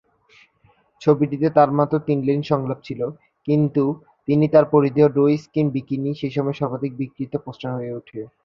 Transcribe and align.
ছবিটিতে 1.01 1.47
তার 1.49 1.69
মাত্র 1.71 1.95
তিন 2.07 2.19
লাইন 2.27 2.41
সংলাপ 2.51 2.79
ছিল, 2.83 3.01
কিন্তু 3.47 3.83
তিনি 4.27 4.45
তার 4.53 4.65
পরিধেয় 4.73 5.09
ডো-স্কিন 5.09 5.67
বিকিনি 5.75 6.11
সে 6.13 6.27
সময়ে 6.29 6.59
সর্বাধিক 6.61 6.91
বিক্রিত 6.97 7.33
পোস্টার 7.45 7.71
হয়ে 7.77 7.95
ওঠে। 7.99 8.19